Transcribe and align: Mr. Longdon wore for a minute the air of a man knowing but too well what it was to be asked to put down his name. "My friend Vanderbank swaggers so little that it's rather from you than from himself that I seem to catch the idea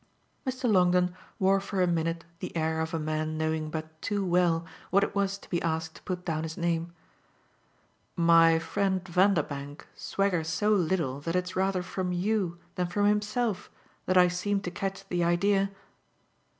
Mr. 0.47 0.67
Longdon 0.67 1.15
wore 1.37 1.59
for 1.59 1.79
a 1.79 1.85
minute 1.85 2.25
the 2.39 2.57
air 2.57 2.79
of 2.81 2.91
a 2.91 2.97
man 2.97 3.37
knowing 3.37 3.69
but 3.69 4.01
too 4.01 4.25
well 4.25 4.65
what 4.89 5.03
it 5.03 5.13
was 5.13 5.37
to 5.37 5.47
be 5.47 5.61
asked 5.61 5.93
to 5.93 6.01
put 6.01 6.25
down 6.25 6.41
his 6.41 6.57
name. 6.57 6.91
"My 8.15 8.57
friend 8.57 9.07
Vanderbank 9.07 9.85
swaggers 9.95 10.47
so 10.47 10.71
little 10.71 11.19
that 11.21 11.35
it's 11.35 11.55
rather 11.55 11.83
from 11.83 12.13
you 12.13 12.57
than 12.73 12.87
from 12.87 13.05
himself 13.05 13.69
that 14.07 14.17
I 14.17 14.27
seem 14.27 14.59
to 14.61 14.71
catch 14.71 15.07
the 15.07 15.23
idea 15.23 15.69